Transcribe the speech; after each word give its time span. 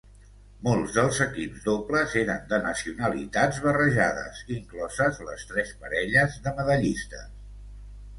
Molts 0.67 0.93
dels 0.93 1.17
equips 1.25 1.65
dobles 1.65 2.15
eren 2.21 2.47
de 2.53 2.57
nacionalitats 2.63 3.59
barrejades, 3.65 4.39
incloses 4.55 5.21
les 5.27 5.45
tres 5.51 5.75
parelles 5.85 6.39
de 6.47 6.55
medallistes. 6.61 7.29